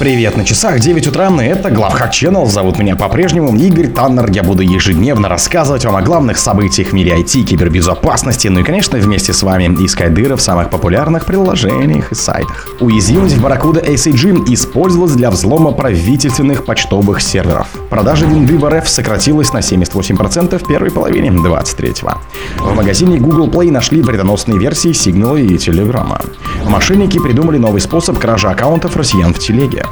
Привет 0.00 0.34
на 0.34 0.46
часах, 0.46 0.80
9 0.80 1.08
утра, 1.08 1.30
это 1.42 1.70
Главхак 1.70 2.10
Channel, 2.10 2.46
зовут 2.46 2.78
меня 2.78 2.96
по-прежнему 2.96 3.54
Игорь 3.54 3.88
Таннер. 3.88 4.30
Я 4.30 4.42
буду 4.42 4.62
ежедневно 4.62 5.28
рассказывать 5.28 5.84
вам 5.84 5.94
о 5.96 6.00
главных 6.00 6.38
событиях 6.38 6.88
в 6.88 6.92
мире 6.94 7.20
IT, 7.20 7.42
кибербезопасности, 7.42 8.48
ну 8.48 8.60
и, 8.60 8.62
конечно, 8.62 8.96
вместе 8.96 9.34
с 9.34 9.42
вами 9.42 9.66
искать 9.84 10.14
дыры 10.14 10.36
в 10.36 10.40
самых 10.40 10.70
популярных 10.70 11.26
приложениях 11.26 12.12
и 12.12 12.14
сайтах. 12.14 12.66
Уязвимость 12.80 13.36
в 13.36 13.44
Barracuda 13.44 13.86
ACG 13.86 14.50
использовалась 14.54 15.12
для 15.12 15.30
взлома 15.30 15.72
правительственных 15.72 16.64
почтовых 16.64 17.20
серверов. 17.20 17.68
Продажа 17.90 18.24
винды 18.24 18.56
в 18.56 18.66
РФ 18.66 18.88
сократилась 18.88 19.52
на 19.52 19.58
78% 19.58 20.56
в 20.56 20.66
первой 20.66 20.90
половине 20.90 21.28
23-го. 21.28 22.22
В 22.56 22.74
магазине 22.74 23.18
Google 23.18 23.48
Play 23.48 23.70
нашли 23.70 24.00
вредоносные 24.00 24.58
версии 24.58 24.92
Signal 24.92 25.42
и 25.42 25.56
Telegram. 25.56 26.24
Мошенники 26.64 27.18
придумали 27.18 27.58
новый 27.58 27.82
способ 27.82 28.18
кражи 28.18 28.48
аккаунтов 28.48 28.96
россиян 28.96 29.34
в 29.34 29.38
телеге. 29.38 29.84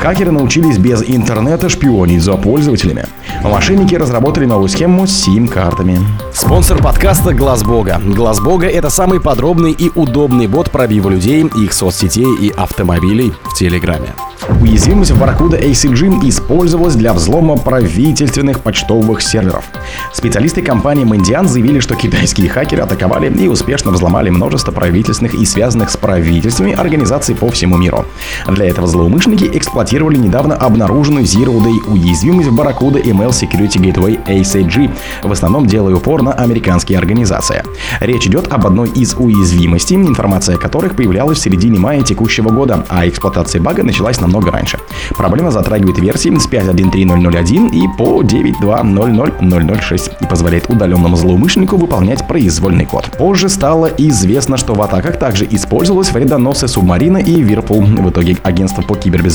Хакеры 0.00 0.30
научились 0.30 0.78
без 0.78 1.02
интернета 1.02 1.68
шпионить 1.68 2.22
за 2.22 2.34
пользователями. 2.34 3.06
Мошенники 3.42 3.94
разработали 3.94 4.46
новую 4.46 4.68
схему 4.68 5.06
с 5.06 5.10
сим-картами. 5.10 5.98
Спонсор 6.32 6.80
подкаста 6.82 7.34
Глаз 7.34 7.64
Бога. 7.64 8.00
Глаз 8.04 8.40
Бога 8.40 8.66
это 8.66 8.90
самый 8.90 9.20
подробный 9.20 9.72
и 9.72 9.90
удобный 9.94 10.46
бот 10.46 10.70
пробива 10.70 11.08
людей, 11.10 11.44
их 11.56 11.72
соцсетей 11.72 12.36
и 12.40 12.50
автомобилей 12.50 13.32
в 13.44 13.54
Телеграме. 13.54 14.14
Уязвимость 14.60 15.10
в 15.10 15.22
Barracuda 15.22 15.60
ACG 15.60 16.26
использовалась 16.28 16.94
для 16.94 17.12
взлома 17.12 17.56
правительственных 17.56 18.60
почтовых 18.60 19.20
серверов. 19.20 19.64
Специалисты 20.12 20.62
компании 20.62 21.04
Mandiant 21.04 21.46
заявили, 21.46 21.80
что 21.80 21.94
китайские 21.94 22.48
хакеры 22.48 22.82
атаковали 22.82 23.30
и 23.30 23.46
успешно 23.46 23.90
взломали 23.90 24.30
множество 24.30 24.72
правительственных 24.72 25.34
и 25.34 25.44
связанных 25.44 25.90
с 25.90 25.96
правительствами 25.96 26.72
организаций 26.72 27.34
по 27.34 27.50
всему 27.50 27.76
миру. 27.76 28.06
Для 28.48 28.66
этого 28.66 28.86
злоумышленники 28.86 29.37
эксплуатировали 29.46 30.16
недавно 30.16 30.56
обнаруженную 30.56 31.24
Zero 31.24 31.62
Day 31.62 31.78
уязвимость 31.86 32.48
в 32.48 32.60
Barracuda 32.60 33.02
ML 33.02 33.30
Security 33.30 33.78
Gateway 33.78 34.18
ACG, 34.26 34.90
в 35.22 35.30
основном 35.30 35.66
делая 35.66 35.94
упор 35.94 36.22
на 36.22 36.32
американские 36.32 36.98
организации. 36.98 37.62
Речь 38.00 38.26
идет 38.26 38.52
об 38.52 38.66
одной 38.66 38.88
из 38.90 39.14
уязвимостей, 39.14 39.96
информация 39.96 40.56
о 40.56 40.58
которых 40.58 40.96
появлялась 40.96 41.38
в 41.38 41.40
середине 41.40 41.78
мая 41.78 42.02
текущего 42.02 42.50
года, 42.50 42.84
а 42.88 43.06
эксплуатация 43.06 43.60
бага 43.60 43.84
началась 43.84 44.20
намного 44.20 44.50
раньше. 44.50 44.78
Проблема 45.16 45.50
затрагивает 45.50 45.98
версии 45.98 46.30
с 46.36 46.48
5.1.3.0.0.1 46.48 47.70
и 47.70 47.88
по 47.96 48.22
9.2.0.0.0.6 48.22 50.12
и 50.20 50.26
позволяет 50.26 50.68
удаленному 50.68 51.16
злоумышленнику 51.16 51.76
выполнять 51.76 52.26
произвольный 52.26 52.86
код. 52.86 53.16
Позже 53.16 53.48
стало 53.48 53.86
известно, 53.98 54.56
что 54.56 54.74
в 54.74 54.82
атаках 54.82 55.18
также 55.18 55.46
использовалась 55.50 56.10
вредоносы 56.10 56.68
Субмарина 56.68 57.18
и 57.18 57.40
Вирпул. 57.42 57.82
В 57.82 58.10
итоге 58.10 58.36
агентство 58.42 58.82
по 58.82 58.96
кибербезопасности 58.96 59.27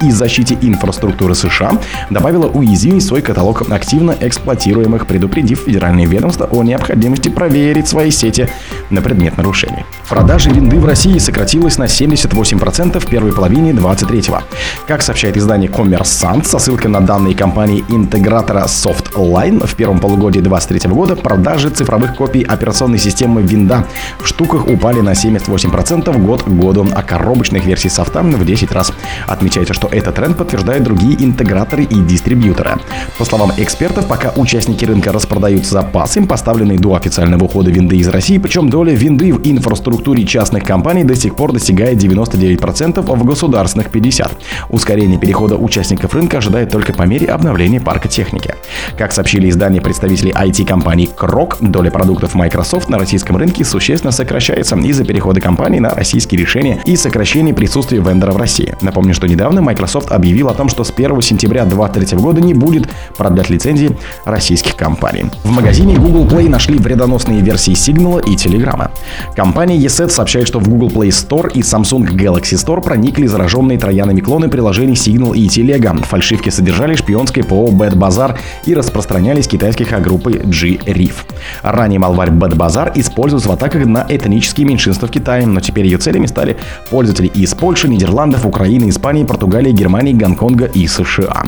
и 0.00 0.10
защите 0.10 0.58
инфраструктуры 0.60 1.34
США 1.34 1.72
добавило 2.10 2.46
уязвимость 2.46 3.08
свой 3.08 3.22
каталог 3.22 3.70
активно 3.70 4.14
эксплуатируемых, 4.20 5.06
предупредив 5.06 5.62
федеральные 5.66 6.06
ведомства 6.06 6.46
о 6.46 6.62
необходимости 6.62 7.28
проверить 7.28 7.88
свои 7.88 8.10
сети 8.10 8.48
на 8.90 9.02
предмет 9.02 9.36
нарушений. 9.36 9.84
Продажи 10.08 10.50
винды 10.50 10.78
в 10.78 10.86
России 10.86 11.18
сократилась 11.18 11.78
на 11.78 11.84
78% 11.84 12.98
в 12.98 13.06
первой 13.06 13.32
половине 13.32 13.72
23-го. 13.72 14.42
Как 14.86 15.02
сообщает 15.02 15.36
издание 15.36 15.68
Коммерсант 15.68 16.46
со 16.46 16.58
ссылкой 16.58 16.90
на 16.90 17.00
данные 17.00 17.34
компании 17.34 17.84
интегратора 17.88 18.64
Softline, 18.64 19.66
в 19.66 19.74
первом 19.74 19.98
полугодии 19.98 20.40
2023 20.40 20.90
года 20.90 21.16
продажи 21.16 21.70
цифровых 21.70 22.16
копий 22.16 22.42
операционной 22.42 22.98
системы 22.98 23.42
Винда 23.42 23.86
в 24.20 24.26
штуках 24.26 24.66
упали 24.66 25.00
на 25.00 25.12
78% 25.12 26.18
год 26.18 26.42
к 26.42 26.48
году, 26.48 26.86
а 26.94 27.02
коробочных 27.02 27.64
версий 27.64 27.88
софта 27.88 28.22
в 28.22 28.44
10 28.44 28.72
раз. 28.72 28.92
Отмечается, 29.26 29.74
что 29.74 29.88
этот 29.88 30.14
тренд 30.14 30.36
подтверждают 30.36 30.84
другие 30.84 31.14
интеграторы 31.22 31.84
и 31.84 31.94
дистрибьюторы. 31.94 32.76
По 33.18 33.24
словам 33.24 33.52
экспертов, 33.56 34.06
пока 34.06 34.32
участники 34.36 34.84
рынка 34.84 35.12
распродают 35.12 35.66
запасы, 35.66 36.24
поставленные 36.26 36.78
до 36.78 36.94
официального 36.94 37.44
ухода 37.44 37.70
винды 37.70 37.96
из 37.96 38.08
России, 38.08 38.38
причем 38.38 38.68
доля 38.68 38.92
винды 38.92 39.32
в 39.32 39.40
инфраструктуре 39.44 40.24
частных 40.24 40.64
компаний 40.64 41.04
до 41.04 41.14
сих 41.14 41.34
пор 41.36 41.52
достигает 41.52 42.02
99%, 42.02 43.00
в 43.00 43.24
государственных 43.24 43.88
50%. 43.88 44.30
Ускорение 44.70 45.18
перехода 45.18 45.56
участников 45.56 46.14
рынка 46.14 46.38
ожидает 46.38 46.70
только 46.70 46.92
по 46.92 47.02
мере 47.02 47.26
обновления 47.26 47.80
парка 47.80 48.08
техники. 48.08 48.54
Как 48.96 49.12
сообщили 49.12 49.48
издания 49.48 49.80
представителей 49.80 50.32
IT-компании 50.32 51.08
Крок, 51.14 51.56
доля 51.60 51.90
продуктов 51.90 52.34
Microsoft 52.34 52.88
на 52.88 52.98
российском 52.98 53.36
рынке 53.36 53.64
существенно 53.64 54.12
сокращается 54.12 54.76
из-за 54.76 55.04
перехода 55.04 55.40
компании 55.40 55.78
на 55.78 55.90
российские 55.90 56.40
решения 56.40 56.80
и 56.84 56.96
сокращения 56.96 57.54
присутствия 57.54 58.00
вендора 58.00 58.32
в 58.32 58.36
России. 58.36 58.74
Напомню, 58.80 59.07
что 59.12 59.26
недавно 59.28 59.60
Microsoft 59.62 60.10
объявил 60.10 60.48
о 60.48 60.54
том, 60.54 60.68
что 60.68 60.84
с 60.84 60.90
1 60.90 61.20
сентября 61.22 61.64
2023 61.64 62.18
года 62.18 62.40
не 62.40 62.54
будет 62.54 62.88
продлять 63.16 63.50
лицензии 63.50 63.96
российских 64.24 64.76
компаний. 64.76 65.26
В 65.44 65.50
магазине 65.50 65.96
Google 65.96 66.26
Play 66.26 66.48
нашли 66.48 66.78
вредоносные 66.78 67.40
версии 67.40 67.72
Signal 67.72 68.22
и 68.24 68.36
Telegram. 68.36 68.90
Компания 69.34 69.78
ESET 69.78 70.10
сообщает, 70.10 70.46
что 70.46 70.58
в 70.60 70.68
Google 70.68 70.88
Play 70.88 71.08
Store 71.08 71.50
и 71.52 71.60
Samsung 71.60 72.08
Galaxy 72.08 72.54
Store 72.54 72.82
проникли 72.82 73.26
зараженные 73.26 73.78
троянами 73.78 74.20
клоны 74.20 74.48
приложений 74.48 74.94
Signal 74.94 75.36
и 75.36 75.46
Telegram. 75.46 76.02
Фальшивки 76.04 76.50
содержали 76.50 76.94
шпионское 76.96 77.44
ПО 77.44 77.68
Bad 77.68 77.94
Bazaar 77.94 78.36
и 78.66 78.74
распространялись 78.74 79.46
китайской 79.46 79.84
группой 80.00 80.34
G-Reef. 80.38 81.14
Ранее 81.62 81.98
малварь 81.98 82.30
Bad 82.30 82.56
Bazaar 82.56 82.92
используется 82.94 83.48
в 83.48 83.52
атаках 83.52 83.86
на 83.86 84.06
этнические 84.08 84.66
меньшинства 84.66 85.06
в 85.08 85.10
Китае, 85.10 85.46
но 85.46 85.60
теперь 85.60 85.86
ее 85.86 85.98
целями 85.98 86.26
стали 86.26 86.56
пользователи 86.90 87.28
из 87.28 87.54
Польши, 87.54 87.88
Нидерландов, 87.88 88.46
Украины, 88.46 88.88
Испании, 88.88 88.97
Португалии, 88.98 89.72
Германии, 89.72 90.12
Гонконга 90.12 90.66
и 90.66 90.86
США. 90.86 91.44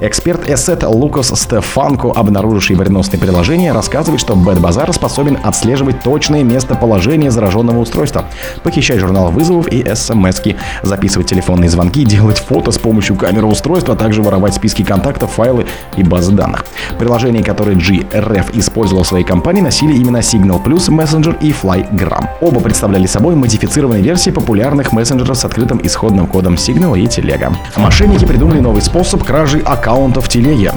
Эксперт 0.00 0.48
Эссет 0.48 0.82
Лукас 0.82 1.28
Стефанко, 1.28 2.12
обнаруживший 2.14 2.76
вредоносные 2.76 3.20
приложения, 3.20 3.72
рассказывает, 3.72 4.20
что 4.20 4.34
Bad 4.34 4.60
Bazaar 4.60 4.92
способен 4.92 5.38
отслеживать 5.42 6.02
точное 6.02 6.42
местоположение 6.42 7.30
зараженного 7.30 7.78
устройства, 7.80 8.24
похищать 8.62 8.98
журнал 8.98 9.30
вызовов 9.30 9.68
и 9.68 9.84
смс 9.94 10.40
записывать 10.82 11.28
телефонные 11.28 11.68
звонки, 11.68 12.04
делать 12.04 12.38
фото 12.38 12.70
с 12.70 12.78
помощью 12.78 13.16
камеры 13.16 13.46
устройства, 13.46 13.94
а 13.94 13.96
также 13.96 14.22
воровать 14.22 14.54
списки 14.54 14.82
контактов, 14.82 15.32
файлы 15.32 15.66
и 15.96 16.02
базы 16.02 16.32
данных. 16.32 16.64
Приложения, 16.98 17.42
которые 17.42 17.76
GRF 17.76 18.58
использовал 18.58 19.02
в 19.02 19.06
своей 19.06 19.24
компании, 19.24 19.60
носили 19.60 19.92
имена 19.92 20.20
Signal 20.20 20.62
Plus, 20.62 20.88
Messenger 20.88 21.36
и 21.40 21.52
FlyGram. 21.52 22.28
Оба 22.40 22.60
представляли 22.60 23.06
собой 23.06 23.34
модифицированные 23.34 24.02
версии 24.02 24.30
популярных 24.30 24.92
мессенджеров 24.92 25.36
с 25.36 25.44
открытым 25.44 25.80
исходным 25.82 26.26
кодом 26.26 26.54
Signal 26.54 26.89
и 26.96 27.04
Telegram. 27.04 27.54
Мошенники 27.76 28.24
придумали 28.24 28.60
новый 28.60 28.82
способ 28.82 29.24
кражи 29.24 29.60
аккаунтов 29.60 30.28
Телеги. 30.28 30.70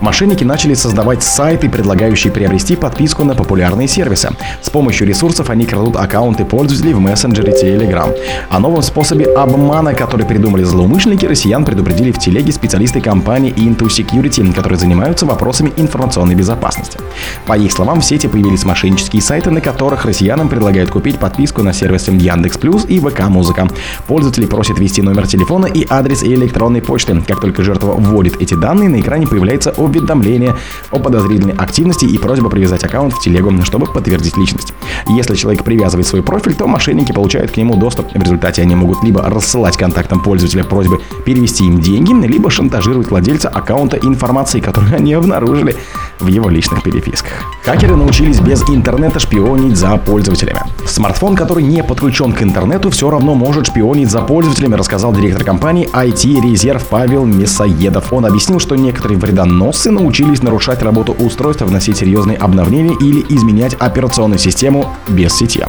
Мошенники 0.00 0.44
начали 0.44 0.74
создавать 0.74 1.22
сайты, 1.22 1.68
предлагающие 1.68 2.32
приобрести 2.32 2.76
подписку 2.76 3.24
на 3.24 3.34
популярные 3.34 3.88
сервисы. 3.88 4.30
С 4.62 4.70
помощью 4.70 5.06
ресурсов 5.06 5.50
они 5.50 5.66
крадут 5.66 5.96
аккаунты 5.96 6.44
пользователей 6.44 6.94
в 6.94 7.00
мессенджере 7.00 7.52
Telegram. 7.52 8.16
О 8.48 8.58
новом 8.58 8.82
способе 8.82 9.26
обмана, 9.26 9.94
который 9.94 10.26
придумали 10.26 10.62
злоумышленники, 10.64 11.26
россиян 11.26 11.64
предупредили 11.64 12.12
в 12.12 12.18
телеге 12.18 12.52
специалисты 12.52 13.00
компании 13.00 13.52
Into 13.52 13.86
Security, 13.86 14.52
которые 14.54 14.78
занимаются 14.78 15.26
вопросами 15.26 15.72
информационной 15.76 16.34
безопасности. 16.34 16.98
По 17.46 17.56
их 17.56 17.72
словам, 17.72 18.00
в 18.00 18.04
сети 18.04 18.26
появились 18.26 18.64
мошеннические 18.64 19.22
сайты, 19.22 19.50
на 19.50 19.60
которых 19.60 20.04
россиянам 20.04 20.48
предлагают 20.48 20.90
купить 20.90 21.18
подписку 21.18 21.62
на 21.62 21.72
сервисы 21.72 22.10
Яндекс 22.12 22.58
Плюс 22.58 22.84
и 22.86 22.98
ВК 23.00 23.28
Музыка. 23.28 23.68
Пользователи 24.06 24.46
просят 24.46 24.78
ввести 24.78 25.02
номер 25.02 25.26
телефона 25.26 25.66
и 25.66 25.86
адрес 25.88 26.22
электронной 26.22 26.82
почты. 26.82 27.22
Как 27.26 27.40
только 27.40 27.62
жертва 27.62 27.92
вводит 27.92 28.40
эти 28.40 28.54
данные, 28.54 28.88
на 28.88 29.00
экране 29.00 29.26
появляется 29.26 29.73
уведомление 29.76 30.56
о 30.90 30.98
подозрительной 30.98 31.54
активности 31.54 32.04
и 32.04 32.18
просьба 32.18 32.50
привязать 32.50 32.84
аккаунт 32.84 33.14
в 33.14 33.20
телегу, 33.20 33.52
чтобы 33.62 33.86
подтвердить 33.86 34.36
личность. 34.36 34.72
Если 35.08 35.34
человек 35.34 35.64
привязывает 35.64 36.06
свой 36.06 36.22
профиль, 36.22 36.54
то 36.54 36.66
мошенники 36.66 37.12
получают 37.12 37.50
к 37.52 37.56
нему 37.56 37.76
доступ. 37.76 38.12
В 38.12 38.22
результате 38.22 38.62
они 38.62 38.74
могут 38.74 39.02
либо 39.02 39.22
рассылать 39.22 39.76
контактам 39.76 40.20
пользователя 40.20 40.64
просьбы 40.64 41.00
перевести 41.24 41.64
им 41.64 41.80
деньги, 41.80 42.12
либо 42.26 42.50
шантажировать 42.50 43.10
владельца 43.10 43.48
аккаунта 43.48 43.96
информацией, 43.96 44.62
которую 44.62 44.94
они 44.94 45.14
обнаружили 45.14 45.76
в 46.20 46.26
его 46.26 46.48
личных 46.48 46.82
переписках. 46.82 47.32
Хакеры 47.64 47.96
научились 47.96 48.40
без 48.40 48.62
интернета 48.68 49.18
шпионить 49.20 49.76
за 49.76 49.96
пользователями. 49.96 50.60
Смартфон, 50.86 51.34
который 51.34 51.62
не 51.62 51.82
подключен 51.82 52.32
к 52.32 52.42
интернету, 52.42 52.90
все 52.90 53.10
равно 53.10 53.34
может 53.34 53.66
шпионить 53.66 54.10
за 54.10 54.20
пользователями, 54.20 54.74
рассказал 54.74 55.12
директор 55.12 55.44
компании 55.44 55.88
IT 55.92 56.40
Резерв 56.40 56.86
Павел 56.88 57.24
Мясоедов. 57.24 58.12
Он 58.12 58.26
объяснил, 58.26 58.58
что 58.58 58.76
некоторые 58.76 59.18
вредоносы 59.18 59.90
научились 59.90 60.42
нарушать 60.42 60.82
работу 60.82 61.12
устройства, 61.12 61.64
вносить 61.64 61.96
серьезные 61.96 62.36
обновления 62.36 62.94
или 63.00 63.24
изменять 63.28 63.74
операционную 63.74 64.38
систему 64.38 64.86
без 65.08 65.34
сети. 65.34 65.64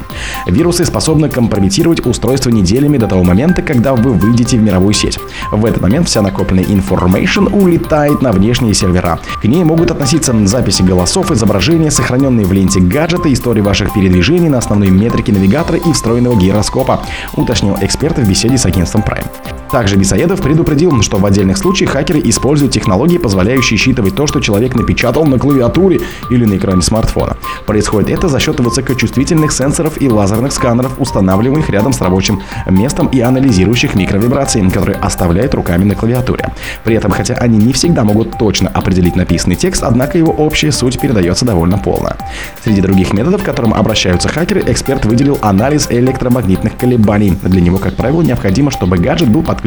Вирусы 0.48 0.86
способны 0.86 1.30
компрометировать 1.30 2.06
устройство 2.06 2.50
неделями 2.50 2.98
до 2.98 3.08
того 3.08 3.24
момента, 3.24 3.62
когда 3.62 3.94
вы 3.94 4.14
выйдете 4.14 4.58
в 4.58 4.62
мировую 4.62 4.94
сеть. 4.94 5.20
В 5.52 5.66
этот 5.66 5.82
момент 5.82 6.08
вся 6.08 6.22
накопленная 6.22 6.66
информация 6.66 7.06
улетает 7.16 8.22
на 8.22 8.32
внешние 8.32 8.74
сервера. 8.74 9.20
К 9.42 9.46
ней 9.46 9.64
могут 9.64 9.92
относиться 9.92 10.36
записи 10.46 10.82
голосов, 10.82 11.32
изображения, 11.32 11.92
сохраненные 11.92 12.46
в 12.46 12.52
ленте 12.52 12.80
гаджета, 12.80 13.32
истории 13.32 13.62
ваших 13.62 13.94
передвижений 13.94 14.50
на 14.50 14.58
основной 14.58 14.90
метрике 15.06 15.32
навигатора 15.32 15.78
и 15.78 15.94
встроенного 15.94 16.36
гироскопа, 16.36 17.02
уточнил 17.36 17.78
эксперт 17.82 18.18
в 18.18 18.28
беседе 18.28 18.58
с 18.58 18.66
агентством 18.66 19.02
Prime. 19.02 19.65
Также 19.76 19.98
Бесоедов 19.98 20.42
предупредил, 20.42 21.02
что 21.02 21.18
в 21.18 21.26
отдельных 21.26 21.58
случаях 21.58 21.92
хакеры 21.92 22.22
используют 22.24 22.72
технологии, 22.72 23.18
позволяющие 23.18 23.78
считывать 23.78 24.16
то, 24.16 24.26
что 24.26 24.40
человек 24.40 24.74
напечатал 24.74 25.26
на 25.26 25.38
клавиатуре 25.38 26.00
или 26.30 26.46
на 26.46 26.56
экране 26.56 26.82
смартфона. 26.82 27.36
Происходит 27.66 28.10
это 28.10 28.30
за 28.30 28.40
счет 28.40 28.58
высокочувствительных 28.62 29.52
сенсоров 29.52 30.02
и 30.02 30.08
лазерных 30.08 30.54
сканеров, 30.54 30.94
устанавливаемых 30.98 31.70
рядом 31.70 31.92
с 31.92 32.00
рабочим 32.00 32.42
местом 32.70 33.08
и 33.08 33.20
анализирующих 33.20 33.96
микровибрации, 33.96 34.66
которые 34.70 34.96
оставляют 34.96 35.54
руками 35.54 35.84
на 35.84 35.94
клавиатуре. 35.94 36.54
При 36.86 36.96
этом, 36.96 37.12
хотя 37.12 37.34
они 37.34 37.58
не 37.58 37.74
всегда 37.74 38.06
могут 38.06 38.38
точно 38.38 38.70
определить 38.70 39.18
написанный 39.18 39.58
текст, 39.58 39.84
однако 39.84 40.18
его 40.18 40.32
общая 40.32 40.72
суть 40.72 41.02
передается 41.02 41.44
довольно 41.44 41.78
полно. 41.78 42.16
Среди 42.64 42.80
других 42.80 43.12
методов, 43.12 43.42
к 43.42 43.46
которым 43.46 43.74
обращаются 43.74 44.30
хакеры, 44.30 44.64
эксперт 44.66 45.04
выделил 45.04 45.38
анализ 45.42 45.88
электромагнитных 45.90 46.78
колебаний. 46.78 47.38
Для 47.44 47.60
него, 47.60 47.78
как 47.78 47.96
правило, 47.96 48.22
необходимо, 48.22 48.72
чтобы 48.72 48.98
гаджет 48.98 49.28
был 49.28 49.44
подключен 49.44 49.65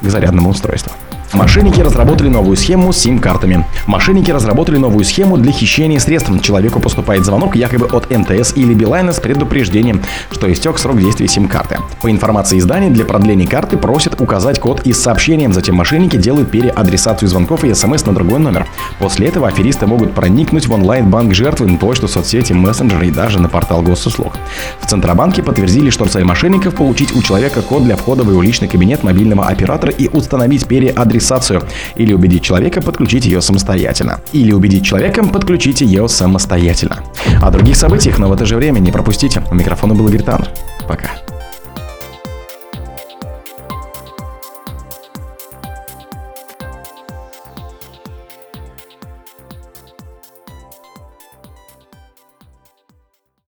к 0.00 0.08
зарядному 0.08 0.50
устройству. 0.50 0.92
Мошенники 1.34 1.80
разработали 1.80 2.28
новую 2.28 2.56
схему 2.56 2.90
с 2.90 2.98
сим-картами. 2.98 3.66
Мошенники 3.86 4.30
разработали 4.30 4.78
новую 4.78 5.04
схему 5.04 5.36
для 5.36 5.52
хищения 5.52 5.98
средств. 5.98 6.30
Человеку 6.40 6.80
поступает 6.80 7.24
звонок 7.24 7.54
якобы 7.54 7.86
от 7.86 8.10
МТС 8.10 8.54
или 8.56 8.72
Билайна 8.72 9.12
с 9.12 9.20
предупреждением, 9.20 10.02
что 10.30 10.50
истек 10.50 10.78
срок 10.78 10.98
действия 10.98 11.28
сим-карты. 11.28 11.78
По 12.00 12.10
информации 12.10 12.58
издания, 12.58 12.88
для 12.88 13.04
продления 13.04 13.46
карты 13.46 13.76
просят 13.76 14.20
указать 14.20 14.58
код 14.58 14.86
из 14.86 15.00
сообщения. 15.00 15.52
Затем 15.52 15.76
мошенники 15.76 16.16
делают 16.16 16.50
переадресацию 16.50 17.28
звонков 17.28 17.62
и 17.62 17.74
смс 17.74 18.06
на 18.06 18.14
другой 18.14 18.38
номер. 18.38 18.66
После 18.98 19.28
этого 19.28 19.48
аферисты 19.48 19.86
могут 19.86 20.14
проникнуть 20.14 20.66
в 20.66 20.72
онлайн-банк 20.72 21.34
жертвы, 21.34 21.68
почту, 21.76 22.08
соцсети, 22.08 22.54
мессенджеры 22.54 23.08
и 23.08 23.10
даже 23.10 23.38
на 23.40 23.50
портал 23.50 23.82
госуслуг. 23.82 24.32
В 24.80 24.86
Центробанке 24.86 25.42
подтвердили, 25.42 25.90
что 25.90 26.06
цель 26.06 26.24
мошенников 26.24 26.74
получить 26.74 27.14
у 27.14 27.22
человека 27.22 27.60
код 27.60 27.84
для 27.84 27.96
входа 27.96 28.22
в 28.22 28.30
его 28.30 28.40
личный 28.40 28.68
кабинет 28.68 29.04
мобильного 29.04 29.46
оператора 29.46 29.92
и 29.92 30.08
установить 30.08 30.66
переадресацию 30.66 31.17
адресацию, 31.18 31.62
или 31.96 32.12
убедить 32.12 32.42
человека 32.42 32.80
подключить 32.80 33.26
ее 33.26 33.40
самостоятельно. 33.40 34.20
Или 34.32 34.52
убедить 34.52 34.84
человека 34.84 35.24
подключить 35.24 35.80
ее 35.80 36.08
самостоятельно. 36.08 37.00
О 37.42 37.50
других 37.50 37.76
событиях, 37.76 38.18
но 38.18 38.28
в 38.28 38.32
это 38.32 38.46
же 38.46 38.56
время 38.56 38.78
не 38.78 38.92
пропустите. 38.92 39.42
У 39.50 39.54
микрофона 39.54 39.94
был 39.94 40.08
Игорь 40.08 40.22
Таннер. 40.22 40.48
Пока. 40.86 41.10